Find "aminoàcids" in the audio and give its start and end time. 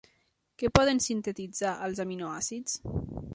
2.05-2.81